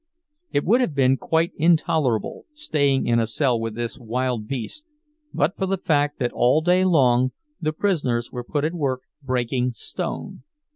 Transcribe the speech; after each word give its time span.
It 0.51 0.65
would 0.65 0.81
have 0.81 0.95
been 0.95 1.15
quite 1.15 1.51
intolerable, 1.57 2.45
staying 2.53 3.05
in 3.05 3.19
a 3.19 3.27
cell 3.27 3.59
with 3.59 3.75
this 3.75 3.99
wild 3.99 4.47
beast, 4.47 4.83
but 5.31 5.55
for 5.55 5.67
the 5.67 5.77
fact 5.77 6.17
that 6.17 6.33
all 6.33 6.61
day 6.61 6.83
long 6.83 7.33
the 7.61 7.71
prisoners 7.71 8.31
were 8.31 8.43
put 8.43 8.65
at 8.65 8.73
work 8.73 9.03
breaking 9.21 9.73
stone. 9.73 10.41